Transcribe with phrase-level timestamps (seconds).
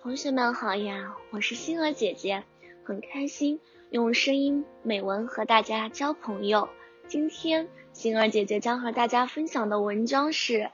[0.00, 2.44] 同学们好呀，我是星儿姐姐，
[2.84, 6.68] 很开心用声音美文和大家交朋友。
[7.08, 10.70] 今天星儿姐姐将和大家分享的文章是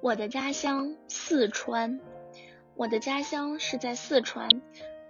[0.00, 2.00] 我的家乡四川。
[2.74, 4.48] 我的家乡是在四川，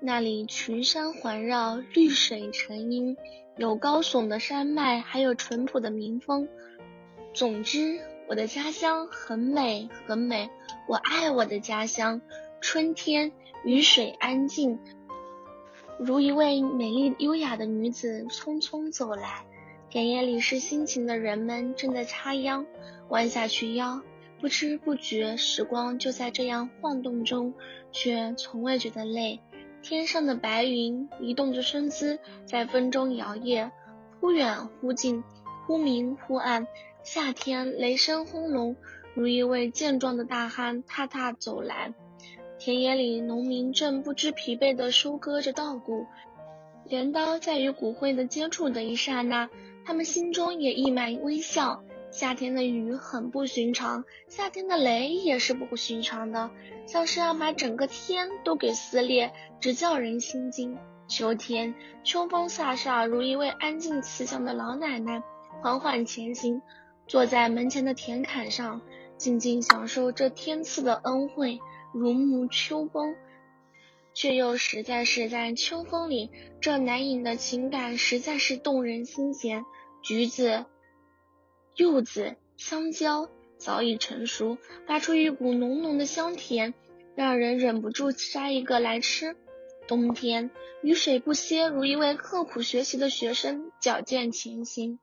[0.01, 3.17] 那里群山环绕，绿水成荫，
[3.57, 6.47] 有高耸的山脉，还有淳朴的民风。
[7.33, 7.99] 总之，
[8.29, 10.51] 我的家乡很美，很美。
[10.87, 12.21] 我爱我的家乡。
[12.61, 13.33] 春天，
[13.65, 14.79] 雨水安静，
[15.99, 19.47] 如一位美丽优雅的女子匆匆走来。
[19.89, 22.67] 田野里是辛勤的人们正在插秧，
[23.09, 24.03] 弯下去腰。
[24.41, 27.55] 不知不觉，时光就在这样晃动中，
[27.93, 29.41] 却从未觉得累。
[29.83, 33.71] 天上的白云移动着身姿，在风中摇曳，
[34.21, 35.25] 忽远忽近，
[35.67, 36.67] 忽明忽暗。
[37.03, 38.77] 夏天，雷声轰隆，
[39.15, 41.95] 如一位健壮的大汉踏踏走来。
[42.61, 46.07] 田野里，农民正不知疲惫地收割着稻谷。
[46.85, 49.49] 镰刀在与骨灰的接触的一刹那，
[49.83, 51.83] 他们心中也溢满微笑。
[52.11, 56.51] 夏天的雨很不寻常，夏天的雷也是不寻常的，
[56.85, 60.77] 像是要把整个天都给撕裂，直叫人心惊。
[61.09, 65.23] 秋天，秋风飒飒，如一位安静慈祥的老奶奶，
[65.63, 66.61] 缓缓前行，
[67.07, 68.83] 坐在门前的田坎上，
[69.17, 71.59] 静静享受这天赐的恩惠，
[71.93, 73.15] 如沐秋风，
[74.15, 79.65] 却又实在是在秋风里，这难隐的情感实在是动人心弦。
[80.03, 80.67] 橘子。
[81.77, 86.75] 柚子、香蕉早已成熟，发出一股浓浓的香甜，
[87.15, 89.37] 让人忍不住摘一个来吃。
[89.91, 90.53] 冬天，
[90.83, 95.01] 雨水不歇，如一位刻苦学习的学生，矫健前行，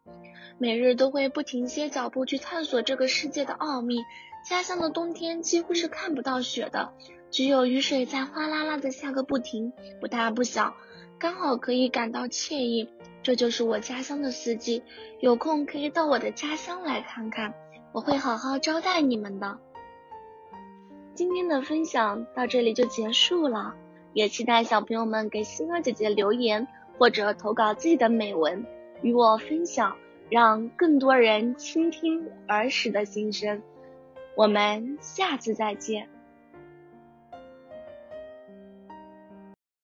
[0.58, 3.98] 每日都会不停歇脚步去探索这个世界的奥秘。
[4.46, 6.94] 家乡的冬天几乎是看不到雪的，
[7.30, 10.74] 只有雨水在哗啦啦的下个不停，不大不小，
[11.20, 12.88] 刚好可以感到惬意。
[13.22, 14.84] 这就是我家乡的四季，
[15.20, 17.54] 有空可以到我的家乡来看看，
[17.92, 19.60] 我会好好招待你们的。
[21.14, 23.76] 今天的分享到这里就结束了，
[24.18, 26.68] 也期待小朋友们给星儿姐姐留言
[26.98, 28.66] 或者投稿自己的美文
[29.04, 29.96] 与我分享，
[30.28, 33.62] 让更多人倾听儿时的心声。
[34.36, 36.10] 我们下次再见。